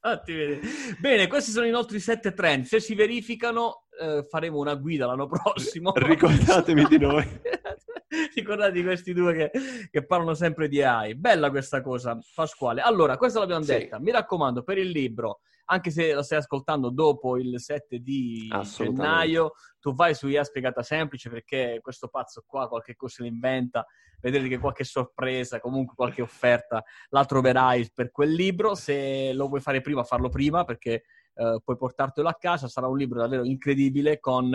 Bene, 0.98 1.26
questi 1.26 1.50
sono 1.50 1.66
i 1.66 1.70
nostri 1.70 2.00
sette 2.00 2.32
trend. 2.32 2.64
Se 2.64 2.80
si 2.80 2.94
verificano, 2.94 3.84
eh, 4.00 4.26
faremo 4.28 4.58
una 4.58 4.74
guida 4.74 5.06
l'anno 5.06 5.26
prossimo. 5.28 5.92
Ricordatevi 5.94 6.84
di 6.86 6.98
noi. 6.98 7.40
Ricordate 8.34 8.82
questi 8.82 9.12
due 9.12 9.34
che, 9.34 9.50
che, 9.90 10.04
parlano 10.04 10.34
sempre 10.34 10.68
di 10.68 10.82
AI. 10.82 11.14
Bella 11.14 11.50
questa 11.50 11.80
cosa, 11.80 12.18
Pasquale. 12.34 12.80
Allora, 12.80 13.16
questa 13.16 13.38
l'abbiamo 13.38 13.62
sì. 13.62 13.72
detta. 13.72 14.00
Mi 14.00 14.10
raccomando, 14.10 14.62
per 14.62 14.78
il 14.78 14.88
libro, 14.88 15.40
anche 15.66 15.90
se 15.90 16.12
lo 16.12 16.22
stai 16.22 16.38
ascoltando 16.38 16.90
dopo 16.90 17.36
il 17.36 17.60
7 17.60 17.98
di 17.98 18.50
gennaio, 18.76 19.52
tu 19.78 19.94
vai 19.94 20.14
su 20.14 20.26
IA 20.26 20.42
Spiegata 20.42 20.82
Semplice 20.82 21.30
perché 21.30 21.78
questo 21.80 22.08
pazzo 22.08 22.42
qua 22.46 22.68
qualche 22.68 22.96
cosa 22.96 23.22
li 23.22 23.28
inventa 23.28 23.86
vedrete 24.20 24.48
che 24.48 24.58
qualche 24.58 24.84
sorpresa, 24.84 25.60
comunque 25.60 25.94
qualche 25.94 26.22
offerta 26.22 26.84
la 27.08 27.24
troverai 27.24 27.90
per 27.92 28.10
quel 28.10 28.32
libro. 28.32 28.74
Se 28.74 29.32
lo 29.32 29.48
vuoi 29.48 29.60
fare 29.60 29.80
prima, 29.80 30.04
farlo 30.04 30.28
prima 30.28 30.64
perché 30.64 31.04
eh, 31.34 31.60
puoi 31.64 31.76
portartelo 31.76 32.28
a 32.28 32.34
casa. 32.34 32.68
Sarà 32.68 32.86
un 32.86 32.96
libro 32.96 33.20
davvero 33.20 33.44
incredibile 33.44 34.18
con 34.20 34.50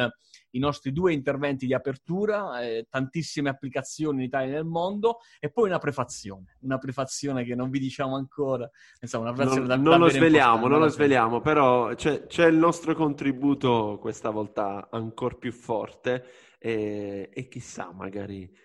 i 0.51 0.60
nostri 0.60 0.91
due 0.91 1.13
interventi 1.13 1.65
di 1.65 1.74
apertura, 1.74 2.62
eh, 2.62 2.88
tantissime 2.89 3.50
applicazioni 3.50 4.20
in 4.20 4.25
Italia 4.25 4.50
e 4.50 4.51
nel 4.53 4.65
mondo 4.65 5.20
e 5.39 5.51
poi 5.51 5.67
una 5.67 5.79
prefazione, 5.79 6.58
una 6.62 6.77
prefazione 6.77 7.44
che 7.44 7.55
non 7.55 7.70
vi 7.70 7.79
diciamo 7.79 8.15
ancora. 8.15 8.70
Insomma, 9.01 9.32
una 9.32 9.44
non, 9.44 9.65
da, 9.65 9.75
non 9.75 10.00
lo 10.00 10.10
sveliamo, 10.10 10.67
non 10.67 10.79
lo 10.79 10.88
sveliamo, 10.88 11.41
però 11.41 11.94
c'è, 11.96 12.25
c'è, 12.25 12.48
il 12.48 12.55
nostro 12.55 12.96
contributo 12.96 13.98
questa 14.00 14.29
volta 14.29 14.88
ancora 14.91 15.36
più 15.36 15.51
forte 15.51 16.25
e, 16.58 17.29
e 17.34 17.48
chissà, 17.48 17.91
magari 17.91 18.63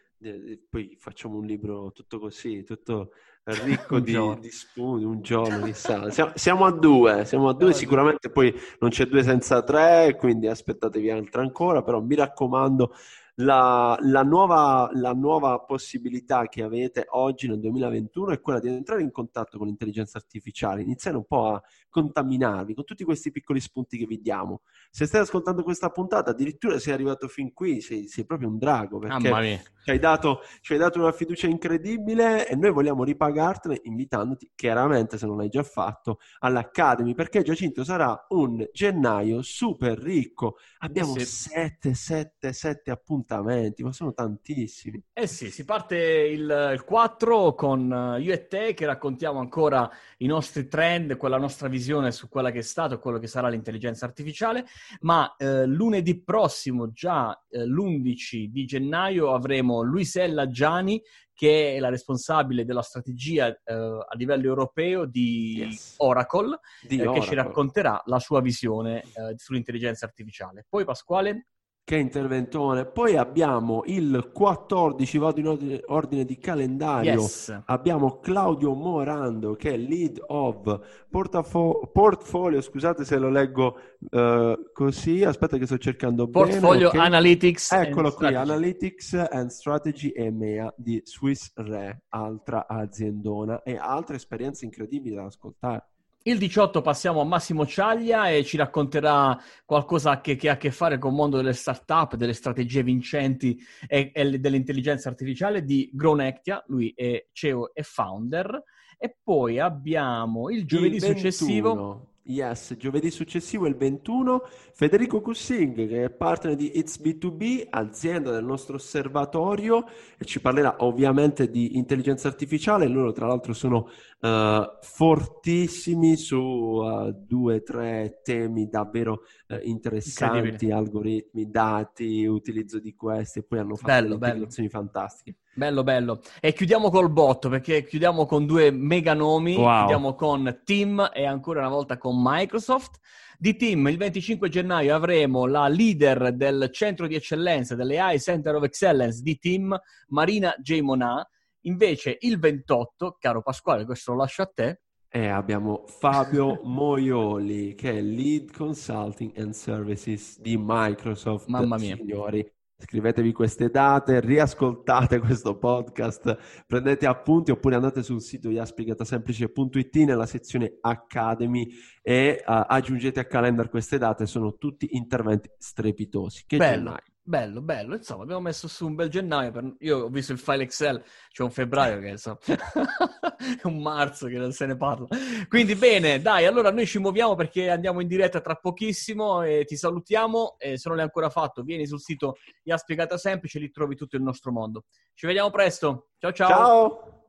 poi 0.69 0.97
facciamo 0.99 1.39
un 1.39 1.47
libro 1.47 1.93
tutto 1.93 2.19
così, 2.19 2.63
tutto 2.63 3.13
ricco 3.45 3.99
di, 4.01 4.13
di, 4.41 4.51
spunti, 4.51 5.05
un 5.05 5.23
giorno, 5.23 5.65
chissà. 5.65 6.11
Siamo, 6.13 6.33
siamo, 6.35 6.65
a 6.67 6.71
due, 6.71 7.25
siamo 7.25 7.49
a 7.49 7.55
due, 7.55 7.73
sicuramente 7.73 8.31
poi 8.31 8.55
non 8.81 8.91
c'è 8.91 9.07
due 9.07 9.23
senza 9.23 9.63
tre, 9.63 10.17
quindi 10.17 10.47
aspettatevi 10.47 11.11
altre 11.11 11.43
ancora, 11.43 11.83
però 11.83 12.01
mi 12.01 12.15
raccomando, 12.15 12.95
la, 13.41 13.97
la, 14.01 14.23
nuova, 14.23 14.91
la, 14.95 15.13
nuova, 15.13 15.59
possibilità 15.61 16.47
che 16.49 16.63
avete 16.63 17.07
oggi 17.11 17.49
nel 17.49 17.61
2021 17.61 18.33
è 18.33 18.41
quella 18.41 18.61
di 18.61 18.69
entrare 18.69 19.03
in 19.03 19.11
contatto 19.11 19.59
con 19.59 19.67
l'intelligenza 19.67 20.19
artificiale, 20.19 20.83
iniziare 20.83 21.17
un 21.17 21.25
po' 21.25 21.47
a 21.47 21.63
contaminarvi 21.89 22.75
con 22.75 22.85
tutti 22.85 23.05
questi 23.05 23.31
piccoli 23.31 23.61
spunti 23.61 23.99
che 23.99 24.07
vi 24.07 24.21
diamo. 24.21 24.63
Se 24.91 25.07
stai 25.07 25.23
ascoltando 25.23 25.63
questa 25.63 25.91
puntata, 25.91 26.31
addirittura 26.31 26.79
sei 26.79 26.93
arrivato 26.93 27.29
fin 27.29 27.53
qui, 27.53 27.81
sei, 27.81 28.09
sei 28.09 28.25
proprio 28.25 28.49
un 28.49 28.59
drago 28.59 28.99
perché 28.99 29.63
ci 29.83 29.91
hai, 29.91 29.99
dato, 29.99 30.41
ci 30.61 30.75
hai, 30.75 30.79
dato, 30.79 30.99
una 30.99 31.13
fiducia 31.13 31.47
incredibile 31.47 32.47
e 32.47 32.55
noi 32.57 32.71
vogliamo 32.71 33.05
ripagartene 33.05 33.81
invitandoti, 33.85 34.53
chiaramente 34.55 35.19
se 35.19 35.27
non 35.27 35.39
l'hai 35.39 35.49
già 35.49 35.63
fatto, 35.63 36.19
all'Academy 36.41 37.15
perché 37.15 37.43
Giacinto 37.43 37.85
sarà 37.85 38.27
un 38.31 38.67
gennaio 38.73 39.43
super 39.43 39.99
ricco. 39.99 40.57
Abbiamo 40.79 41.19
sì. 41.19 41.25
sette, 41.25 41.95
sette, 41.95 42.53
sette 42.53 42.91
appuntamenti, 43.31 43.83
ma 43.83 43.93
sono 43.93 44.13
tantissimi. 44.13 45.01
Eh 45.13 45.27
sì, 45.27 45.51
si 45.51 45.65
parte 45.65 45.97
il, 45.97 46.71
il 46.73 46.85
4 46.85 47.55
con 47.55 47.93
eh, 47.93 48.21
io 48.21 48.33
e 48.33 48.47
te 48.47 48.75
che 48.75 48.87
raccontiamo 48.87 49.39
ancora 49.39 49.89
i 50.19 50.27
nostri 50.27 50.67
trend, 50.67 51.17
quella 51.17 51.39
nostra 51.39 51.69
visione 51.69 52.11
su 52.11 52.29
quella 52.29 52.51
che 52.51 52.59
è 52.59 52.63
stato 52.63 52.95
e 52.95 52.99
quello 52.99 53.19
che 53.19 53.29
sarà 53.29 53.49
l'intelligenza 53.49 54.05
artificiale, 54.05 54.67
ma 55.01 55.35
eh, 55.37 55.65
lunedì 55.67 56.21
prossimo, 56.23 56.91
già 56.91 57.41
eh, 57.49 57.65
l'11 57.65 58.47
di 58.47 58.65
gennaio, 58.65 59.33
avremo 59.33 59.83
Luisella 59.83 60.49
Giani, 60.49 61.01
che 61.33 61.77
è 61.77 61.79
la 61.79 61.89
responsabile 61.89 62.67
della 62.67 62.83
strategia 62.83 63.49
eh, 63.49 63.73
a 63.73 64.15
livello 64.15 64.47
europeo 64.47 65.07
di 65.07 65.57
yes. 65.57 65.95
Oracle, 65.97 66.59
di 66.83 67.01
Oracle. 67.01 67.17
Eh, 67.17 67.21
che 67.21 67.27
ci 67.27 67.35
racconterà 67.35 68.03
la 68.05 68.19
sua 68.19 68.43
visione 68.43 69.01
eh, 69.01 69.35
sull'intelligenza 69.37 70.05
artificiale. 70.05 70.67
Poi 70.69 70.85
Pasquale? 70.85 71.47
Che 71.91 71.97
interventone. 71.97 72.85
Poi 72.85 73.17
abbiamo 73.17 73.83
il 73.87 74.31
14, 74.33 75.19
vado 75.19 75.41
in 75.41 75.49
ordine, 75.49 75.81
ordine 75.87 76.25
di 76.25 76.39
calendario. 76.39 77.23
Yes. 77.23 77.63
Abbiamo 77.65 78.21
Claudio 78.21 78.75
Morando 78.75 79.57
che 79.57 79.73
è 79.73 79.77
lead 79.77 80.23
of 80.29 80.81
portafo- 81.11 81.91
portfolio, 81.93 82.61
scusate 82.61 83.05
se 83.05 83.19
lo 83.19 83.29
leggo 83.29 83.77
uh, 84.09 84.71
così, 84.73 85.25
aspetta 85.25 85.57
che 85.57 85.67
sto 85.67 85.79
cercando 85.79 86.29
portfolio 86.29 86.61
bene. 86.61 86.61
Portfolio 86.61 86.89
okay. 86.91 87.01
Analytics. 87.01 87.73
Eccolo 87.73 88.13
qui, 88.13 88.27
strategy. 88.29 88.51
Analytics 88.51 89.29
and 89.29 89.51
Strategy 89.51 90.13
EMEA 90.15 90.73
di 90.77 91.01
Swiss 91.03 91.51
Re, 91.57 92.05
altra 92.11 92.69
aziendona 92.69 93.65
e 93.65 93.77
altre 93.77 94.15
esperienze 94.15 94.65
incredibili 94.65 95.17
da 95.17 95.25
ascoltare. 95.25 95.89
Il 96.31 96.39
18 96.39 96.81
passiamo 96.81 97.21
a 97.21 97.25
Massimo 97.25 97.67
Ciaglia 97.67 98.31
e 98.31 98.45
ci 98.45 98.57
racconterà 98.57 99.37
qualcosa 99.65 100.21
che, 100.21 100.37
che 100.37 100.49
ha 100.49 100.53
a 100.53 100.57
che 100.57 100.71
fare 100.71 100.97
con 100.97 101.11
il 101.11 101.17
mondo 101.17 101.39
delle 101.39 101.53
start-up, 101.53 102.15
delle 102.15 102.35
strategie 102.35 102.85
vincenti 102.85 103.59
e, 103.89 104.13
e 104.15 104.39
dell'intelligenza 104.39 105.09
artificiale 105.09 105.65
di 105.65 105.91
Gronectia. 105.93 106.63
Lui 106.69 106.93
è 106.95 107.27
CEO 107.33 107.75
e 107.75 107.83
founder. 107.83 108.63
E 108.97 109.17
poi 109.21 109.59
abbiamo 109.59 110.51
il 110.51 110.67
giovedì 110.67 110.95
il 110.95 111.01
21, 111.01 111.19
successivo. 111.19 112.10
Yes, 112.31 112.77
giovedì 112.77 113.11
successivo, 113.11 113.67
il 113.67 113.75
21, 113.75 114.47
Federico 114.73 115.21
Cussing, 115.21 115.89
che 115.89 116.05
è 116.05 116.11
partner 116.11 116.55
di 116.55 116.79
It's 116.79 117.01
B2B, 117.01 117.67
azienda 117.69 118.31
del 118.31 118.45
nostro 118.45 118.77
osservatorio, 118.77 119.85
e 120.17 120.25
ci 120.25 120.41
parlerà 120.41 120.77
ovviamente 120.79 121.51
di 121.51 121.77
intelligenza 121.77 122.29
artificiale. 122.29 122.87
Loro, 122.87 123.11
tra 123.11 123.27
l'altro, 123.27 123.53
sono 123.53 123.89
uh, 124.21 124.63
fortissimi 124.81 126.17
su 126.17 126.39
uh, 126.39 127.13
due 127.13 127.57
o 127.57 127.63
tre 127.63 128.21
temi 128.23 128.69
davvero 128.69 129.23
uh, 129.49 129.59
interessanti, 129.63 130.71
algoritmi, 130.71 131.51
dati, 131.51 132.25
utilizzo 132.27 132.79
di 132.79 132.95
questi, 132.95 133.41
e 133.41 133.43
poi 133.43 133.59
hanno 133.59 133.75
fatto 133.75 133.93
bello, 133.93 134.15
delle 134.15 134.27
integrazioni 134.27 134.69
fantastiche. 134.69 135.39
Bello, 135.53 135.83
bello. 135.83 136.21
E 136.41 136.53
chiudiamo 136.53 136.91
col 136.91 137.11
botto 137.11 137.49
perché 137.49 137.85
chiudiamo 137.85 138.25
con 138.25 138.47
due 138.47 138.71
mega 138.71 139.15
nomi. 139.15 139.57
Wow. 139.57 139.79
Chiudiamo 139.79 140.15
con 140.15 140.61
Team 140.65 141.11
e 141.13 141.27
ancora 141.27 141.61
una 141.61 141.69
volta 141.69 141.99
con 141.99 142.17
Microsoft. 142.23 142.99
Di 143.37 143.57
Team, 143.57 143.89
il 143.89 143.97
25 143.97 144.49
gennaio 144.49 144.95
avremo 144.95 145.47
la 145.47 145.67
leader 145.67 146.35
del 146.35 146.69
centro 146.73 147.07
di 147.07 147.15
eccellenza, 147.15 147.75
dell'AI 147.75 148.21
Center 148.21 148.55
of 148.55 148.65
Excellence 148.65 149.23
di 149.23 149.39
Team, 149.39 149.77
Marina 150.09 150.55
J. 150.59 150.81
Monà. 150.81 151.27
Invece 151.63 152.17
il 152.21 152.39
28, 152.39 153.17
caro 153.19 153.43
Pasquale, 153.43 153.85
questo 153.85 154.13
lo 154.13 154.19
lascio 154.19 154.43
a 154.43 154.51
te. 154.55 154.81
E 155.09 155.27
abbiamo 155.27 155.85
Fabio 155.87 156.61
Moioli, 156.65 157.75
che 157.75 157.99
è 157.99 158.01
Lead 158.01 158.53
Consulting 158.53 159.37
and 159.39 159.53
Services 159.53 160.39
di 160.39 160.57
Microsoft. 160.57 161.49
Mamma 161.49 161.77
mia. 161.77 161.97
Signori, 161.97 162.49
Scrivetevi 162.81 163.33
queste 163.33 163.71
date, 163.71 164.21
riascoltate 164.21 165.19
questo 165.19 165.57
podcast, 165.59 166.65
prendete 166.67 167.07
appunti 167.07 167.51
oppure 167.51 167.75
andate 167.75 168.03
sul 168.03 168.23
sito 168.23 168.49
iaspiegatasemplice.it 168.49 169.97
nella 169.97 170.27
sezione 170.27 170.79
Academy 170.81 171.69
e 172.03 172.43
uh, 172.47 172.65
aggiungete 172.67 173.21
a 173.21 173.25
calendar 173.25 173.69
queste 173.69 173.99
date, 173.99 174.27
sono 174.27 174.57
tutti 174.57 174.89
interventi 174.93 175.51
strepitosi. 175.59 176.45
Che 176.47 176.57
Bello. 176.57 176.97
Bello, 177.23 177.61
bello. 177.61 177.95
Insomma, 177.95 178.23
abbiamo 178.23 178.41
messo 178.41 178.67
su 178.67 178.87
un 178.87 178.95
bel 178.95 179.09
gennaio. 179.09 179.51
Per... 179.51 179.75
Io 179.81 179.99
ho 180.05 180.09
visto 180.09 180.33
il 180.33 180.39
file 180.39 180.65
Excel, 180.65 181.03
c'è 181.31 181.43
un 181.43 181.51
febbraio 181.51 182.01
che 182.01 182.09
insomma, 182.09 182.39
è 182.47 183.67
un 183.69 183.81
marzo 183.81 184.27
che 184.27 184.39
non 184.39 184.53
se 184.53 184.67
ne 184.67 184.77
parla. 184.77 185.07
Quindi 185.49 185.75
bene, 185.75 186.21
dai, 186.21 186.47
allora 186.47 186.73
noi 186.73 186.87
ci 186.87 186.99
muoviamo 186.99 187.35
perché 187.35 187.71
andiamo 187.71 188.01
in 188.01 188.09
diretta 188.09 188.41
tra 188.41 188.55
pochissimo 188.55 189.43
e 189.43 189.65
ti 189.65 189.77
salutiamo. 189.77 190.57
E 190.59 190.79
se 190.79 190.89
non 190.89 190.97
l'hai 190.97 191.07
ancora 191.07 191.31
fatto, 191.31 191.63
vieni 191.63 191.87
sul 191.87 192.01
sito 192.01 192.37
IA 192.65 192.77
Spiegata 192.77 193.17
Semplice, 193.17 193.59
lì 193.59 193.71
trovi 193.71 193.95
tutto 193.95 194.17
il 194.17 194.23
nostro 194.23 194.51
mondo. 194.51 194.85
Ci 195.15 195.27
vediamo 195.27 195.51
presto. 195.51 196.09
Ciao 196.19 196.33
ciao. 196.33 196.49
Ciao. 196.49 197.20